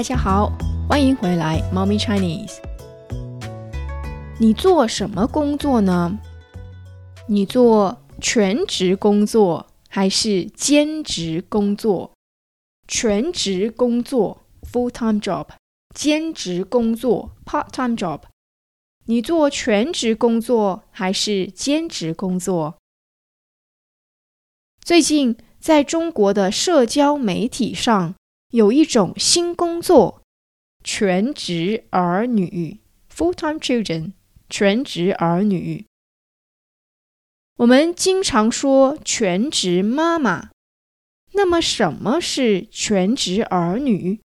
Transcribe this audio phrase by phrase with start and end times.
[0.00, 0.50] 大家好，
[0.88, 2.56] 欢迎回来，猫咪 Chinese。
[4.38, 6.18] 你做什么工作呢？
[7.28, 12.12] 你做全职工作还是兼职工作？
[12.88, 14.40] 全职工作
[14.72, 15.48] （full-time job），
[15.94, 18.22] 兼职工作 （part-time job）。
[19.04, 22.78] 你做全职工作还是兼职工作？
[24.82, 28.14] 最近在中国的社交媒体上。
[28.50, 30.22] 有一种新工作，
[30.82, 32.80] 全职儿女
[33.12, 34.12] （full-time children）。
[34.52, 35.86] 全职儿女，
[37.58, 40.50] 我们经常说全职妈妈。
[41.34, 44.20] 那么，什么是全职儿女？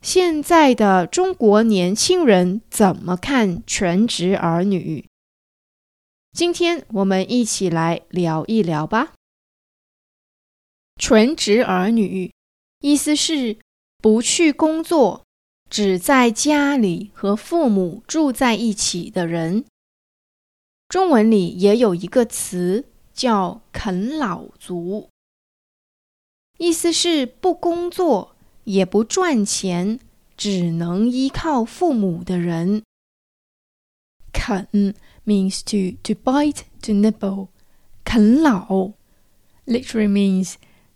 [0.00, 5.06] 现在的中国年轻人怎么看全职儿女？
[6.32, 9.12] 今天我们一起来聊一聊吧。
[10.98, 12.32] 全职儿女。
[12.80, 13.58] 意思是
[13.98, 15.24] 不去工作，
[15.70, 19.64] 只在家里和父母住在一起的人。
[20.88, 25.10] 中文里也有一个词叫“啃老族”，
[26.58, 29.98] 意思是不工作也不赚钱，
[30.36, 32.84] 只能依靠父母的人。
[34.32, 37.48] 啃 means to to bite to nibble，
[38.04, 38.92] 啃老
[39.64, 40.54] literally means。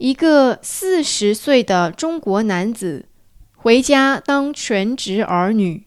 [0.00, 3.04] 一个四十岁的中国男子
[3.54, 5.84] 回家当全职儿女，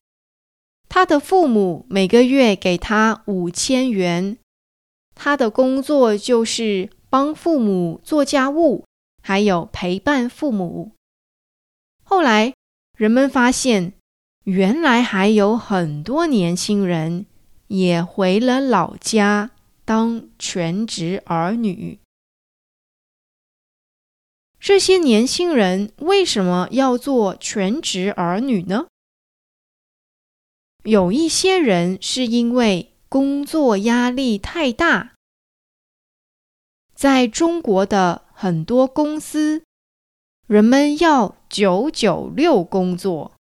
[0.88, 4.38] 他的父母每个月给他五千元，
[5.16, 8.86] 他的工作就是帮父母做家务，
[9.24, 10.92] 还有陪伴父母。
[12.04, 12.54] 后来
[12.96, 13.94] 人们发现，
[14.44, 17.26] 原来还有很多年轻人
[17.66, 19.50] 也回了老家
[19.84, 21.98] 当全职儿女。
[24.64, 28.86] 这些年轻人为什么要做全职儿女呢？
[30.84, 35.16] 有一些人是因为工作压力太大，
[36.96, 39.64] 在中国的很多公司，
[40.48, 43.34] 人们要九九六工作，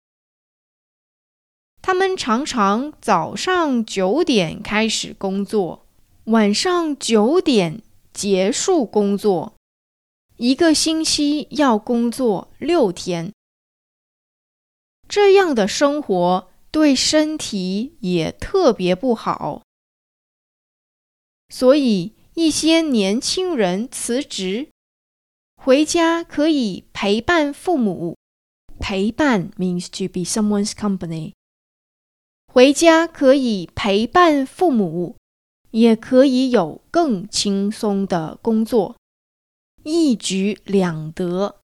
[1.83, 5.85] 他们常常早上九点开始工作，
[6.23, 9.53] 晚上九点结束工作。
[10.41, 13.31] 一个星期要工作六天，
[15.07, 19.61] 这样的生活对身体也特别不好。
[21.49, 24.69] 所以一些年轻人辞职，
[25.57, 28.17] 回家可以陪伴父母。
[28.79, 31.33] 陪伴 means to be someone's company。
[32.51, 35.15] 回家可以陪伴父母，
[35.69, 38.95] 也可以有更轻松的工作。
[39.82, 41.60] 一举两得，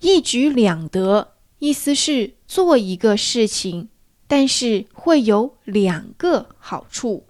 [0.00, 3.88] 一举两得，意思是做一个事情，
[4.26, 7.26] 但是会有两个好处。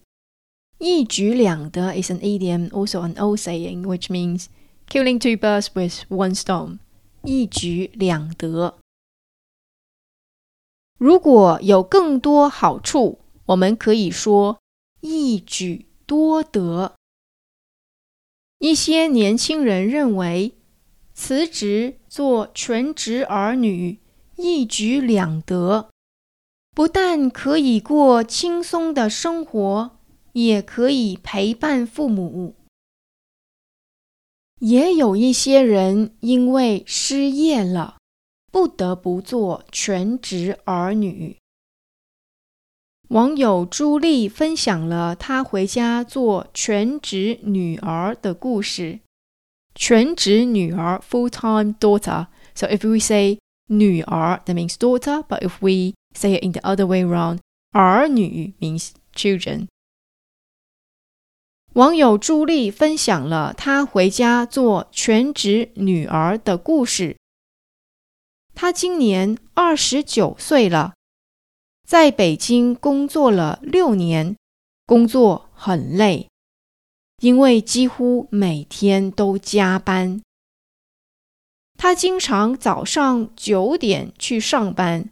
[0.79, 4.47] 一举两得 is an idiom, also an old saying, which means
[4.89, 6.79] killing two birds with one stone.
[7.23, 8.79] 一举两得。
[10.99, 14.59] 如果有更多好处，我们可以说
[15.01, 16.95] 一举多得。
[18.60, 20.56] 一些年轻人认为，
[21.14, 24.00] 辞职做全职儿女
[24.38, 25.90] 一举两得，
[26.74, 29.98] 不但可以过轻松的生活，
[30.34, 32.56] 也可以陪伴父母。
[34.60, 37.98] 也有一些人因为失业了，
[38.52, 41.38] 不得不做全职儿女。
[43.10, 49.00] 网友朱莉分享了她回家做全职女儿的故事。
[49.76, 52.28] 全职女儿 （full-time daughter）。
[52.56, 53.38] So if we say
[53.68, 57.40] 女儿 that means daughter, but if we say it in the other way around,
[57.74, 59.68] 儿女 means children.
[61.74, 67.18] 网友朱莉分享了她回家做全职女儿的故事。
[68.56, 70.95] 她今年二十九岁了。
[71.86, 74.36] 在北京工作了六年，
[74.88, 76.28] 工作很累，
[77.22, 80.20] 因为几乎每天都加班。
[81.78, 85.10] 他经常早上九点去上班，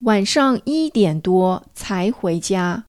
[0.00, 2.86] 晚上一点多才回家，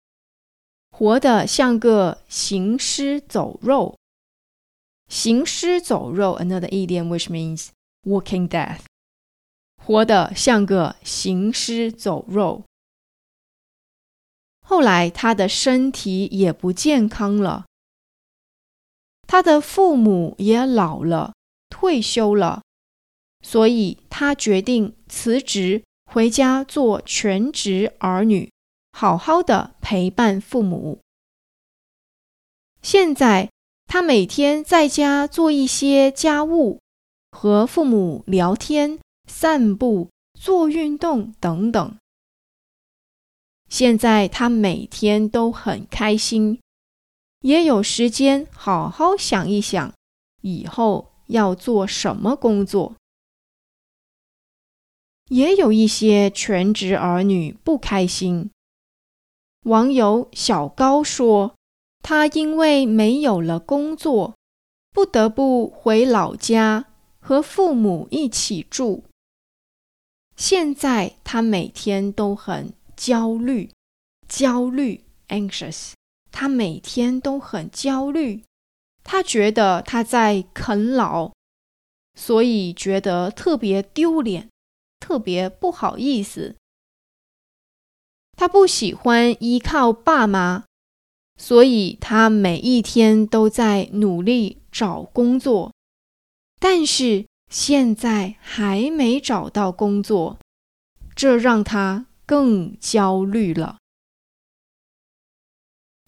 [0.89, 3.95] 活得像个行尸走肉。
[5.07, 7.67] 行尸走肉，another idiom which means
[8.03, 8.79] walking death，
[9.77, 12.63] 活得像个行尸走肉。
[14.71, 17.65] 后来他的身体也不健康了，
[19.27, 21.33] 他的父母也老了，
[21.69, 22.61] 退休了，
[23.41, 28.49] 所以他决定辞职回家做全职儿女，
[28.93, 31.01] 好好的陪伴父母。
[32.81, 33.49] 现在
[33.87, 36.79] 他每天在家做一些家务，
[37.31, 40.07] 和父母聊天、散步、
[40.39, 41.97] 做运动等等。
[43.71, 46.59] 现在他每天都很开心，
[47.39, 49.93] 也有时间好好想一想
[50.41, 52.97] 以后要做什么工作。
[55.29, 58.51] 也有一些全职儿女不开心。
[59.61, 61.55] 网友小高说
[62.03, 64.35] ：“他因为没有了工作，
[64.91, 66.87] 不得不回老家
[67.21, 69.05] 和父母一起住。
[70.35, 72.73] 现在他每天都很……”
[73.03, 73.71] 焦虑，
[74.27, 75.93] 焦虑，anxious。
[76.31, 78.43] 他每天都很焦虑，
[79.03, 81.31] 他觉得他在啃老，
[82.13, 84.49] 所以觉得特别丢脸，
[84.99, 86.55] 特别不好意思。
[88.37, 90.65] 他不喜欢依靠爸妈，
[91.37, 95.73] 所以他每一天都在努力找工作，
[96.59, 100.37] 但是现在还没找到工作，
[101.15, 102.05] 这让他。
[102.30, 103.78] 更焦虑了。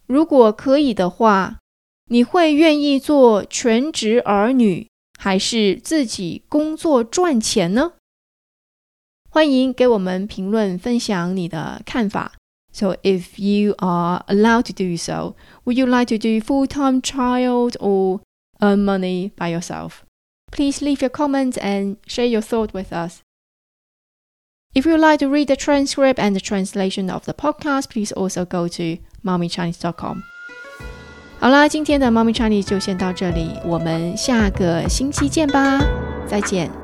[0.05, 1.59] 如果可以的话，
[2.05, 4.87] 你会愿意做全职儿女，
[5.19, 7.93] 还是自己工作赚钱呢？
[9.29, 12.33] 欢迎给我们评论分享你的看法。
[12.71, 15.35] So, if you are allowed to do so,
[15.65, 18.21] would you like to do full-time child or
[18.59, 20.03] earn money by yourself?
[20.51, 23.21] Please leave your comments and share your thought with us.
[24.73, 28.45] If you'd like to read the transcript and the translation of the podcast, please also
[28.45, 30.21] go to mommychinese.com.
[31.39, 35.79] 好啦，今天的 Mommy Chinese 就先到这里，我们下个星期见吧，
[36.27, 36.82] 再见。